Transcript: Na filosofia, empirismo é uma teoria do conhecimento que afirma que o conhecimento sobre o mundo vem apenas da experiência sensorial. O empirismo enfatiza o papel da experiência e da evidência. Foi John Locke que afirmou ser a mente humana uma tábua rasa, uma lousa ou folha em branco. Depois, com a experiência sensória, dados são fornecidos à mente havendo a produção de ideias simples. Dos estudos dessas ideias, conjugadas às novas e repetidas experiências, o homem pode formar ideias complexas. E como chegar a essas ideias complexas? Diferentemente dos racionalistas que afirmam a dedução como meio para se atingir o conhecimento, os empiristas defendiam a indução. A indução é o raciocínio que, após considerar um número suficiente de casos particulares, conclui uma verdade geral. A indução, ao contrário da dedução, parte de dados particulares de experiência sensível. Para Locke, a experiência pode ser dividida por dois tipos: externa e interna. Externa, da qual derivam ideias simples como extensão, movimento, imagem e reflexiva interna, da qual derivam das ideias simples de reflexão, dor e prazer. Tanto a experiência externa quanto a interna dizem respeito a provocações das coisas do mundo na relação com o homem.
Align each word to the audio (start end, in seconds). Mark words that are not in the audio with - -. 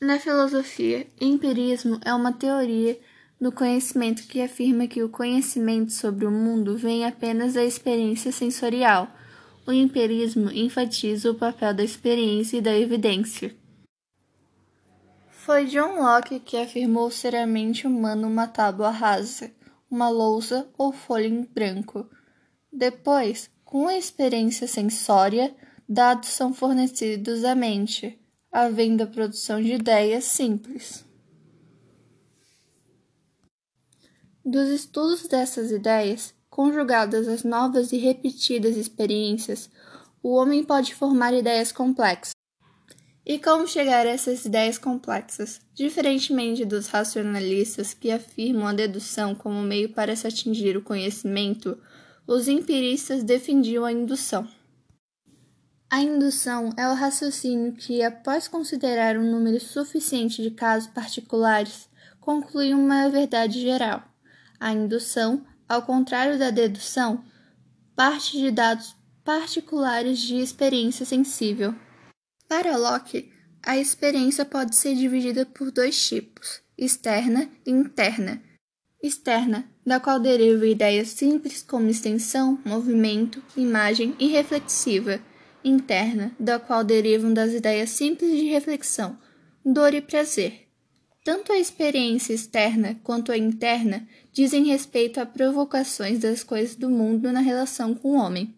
Na 0.00 0.18
filosofia, 0.18 1.06
empirismo 1.20 2.00
é 2.04 2.12
uma 2.12 2.32
teoria 2.32 2.98
do 3.40 3.52
conhecimento 3.52 4.26
que 4.26 4.42
afirma 4.42 4.86
que 4.86 5.02
o 5.02 5.08
conhecimento 5.08 5.92
sobre 5.92 6.26
o 6.26 6.30
mundo 6.30 6.76
vem 6.76 7.04
apenas 7.04 7.54
da 7.54 7.64
experiência 7.64 8.32
sensorial. 8.32 9.08
O 9.66 9.72
empirismo 9.72 10.50
enfatiza 10.50 11.30
o 11.30 11.34
papel 11.34 11.72
da 11.72 11.84
experiência 11.84 12.58
e 12.58 12.60
da 12.60 12.76
evidência. 12.76 13.54
Foi 15.30 15.64
John 15.66 16.02
Locke 16.02 16.40
que 16.40 16.56
afirmou 16.56 17.10
ser 17.10 17.36
a 17.36 17.46
mente 17.46 17.86
humana 17.86 18.26
uma 18.26 18.46
tábua 18.46 18.90
rasa, 18.90 19.52
uma 19.90 20.08
lousa 20.08 20.68
ou 20.76 20.92
folha 20.92 21.28
em 21.28 21.42
branco. 21.42 22.08
Depois, 22.72 23.48
com 23.64 23.86
a 23.86 23.96
experiência 23.96 24.66
sensória, 24.66 25.54
dados 25.88 26.30
são 26.30 26.52
fornecidos 26.52 27.44
à 27.44 27.54
mente 27.54 28.18
havendo 28.54 29.02
a 29.02 29.06
produção 29.08 29.60
de 29.60 29.72
ideias 29.72 30.22
simples. 30.22 31.04
Dos 34.44 34.68
estudos 34.68 35.26
dessas 35.26 35.72
ideias, 35.72 36.32
conjugadas 36.48 37.26
às 37.26 37.42
novas 37.42 37.90
e 37.90 37.96
repetidas 37.96 38.76
experiências, 38.76 39.68
o 40.22 40.36
homem 40.36 40.62
pode 40.62 40.94
formar 40.94 41.34
ideias 41.34 41.72
complexas. 41.72 42.30
E 43.26 43.40
como 43.40 43.66
chegar 43.66 44.06
a 44.06 44.10
essas 44.10 44.44
ideias 44.44 44.78
complexas? 44.78 45.60
Diferentemente 45.74 46.64
dos 46.64 46.86
racionalistas 46.86 47.92
que 47.92 48.12
afirmam 48.12 48.68
a 48.68 48.72
dedução 48.72 49.34
como 49.34 49.62
meio 49.62 49.88
para 49.88 50.14
se 50.14 50.28
atingir 50.28 50.76
o 50.76 50.82
conhecimento, 50.82 51.76
os 52.24 52.46
empiristas 52.46 53.24
defendiam 53.24 53.84
a 53.84 53.90
indução. 53.90 54.46
A 55.94 56.00
indução 56.00 56.72
é 56.76 56.88
o 56.88 56.92
raciocínio 56.92 57.72
que, 57.72 58.02
após 58.02 58.48
considerar 58.48 59.16
um 59.16 59.30
número 59.30 59.60
suficiente 59.60 60.42
de 60.42 60.50
casos 60.50 60.88
particulares, 60.88 61.88
conclui 62.20 62.74
uma 62.74 63.08
verdade 63.08 63.60
geral. 63.60 64.02
A 64.58 64.72
indução, 64.72 65.46
ao 65.68 65.82
contrário 65.82 66.36
da 66.36 66.50
dedução, 66.50 67.22
parte 67.94 68.36
de 68.36 68.50
dados 68.50 68.96
particulares 69.22 70.18
de 70.18 70.34
experiência 70.34 71.06
sensível. 71.06 71.72
Para 72.48 72.76
Locke, 72.76 73.32
a 73.62 73.78
experiência 73.78 74.44
pode 74.44 74.74
ser 74.74 74.96
dividida 74.96 75.46
por 75.46 75.70
dois 75.70 76.08
tipos: 76.08 76.60
externa 76.76 77.48
e 77.64 77.70
interna. 77.70 78.42
Externa, 79.00 79.64
da 79.86 80.00
qual 80.00 80.18
derivam 80.18 80.66
ideias 80.66 81.10
simples 81.10 81.62
como 81.62 81.88
extensão, 81.88 82.58
movimento, 82.64 83.40
imagem 83.56 84.16
e 84.18 84.26
reflexiva 84.26 85.20
interna, 85.64 86.32
da 86.38 86.58
qual 86.58 86.84
derivam 86.84 87.32
das 87.32 87.52
ideias 87.52 87.90
simples 87.90 88.30
de 88.30 88.44
reflexão, 88.44 89.18
dor 89.64 89.94
e 89.94 90.00
prazer. 90.00 90.68
Tanto 91.24 91.52
a 91.52 91.58
experiência 91.58 92.34
externa 92.34 93.00
quanto 93.02 93.32
a 93.32 93.38
interna 93.38 94.06
dizem 94.30 94.64
respeito 94.64 95.18
a 95.18 95.24
provocações 95.24 96.18
das 96.18 96.44
coisas 96.44 96.76
do 96.76 96.90
mundo 96.90 97.32
na 97.32 97.40
relação 97.40 97.94
com 97.94 98.10
o 98.10 98.20
homem. 98.20 98.54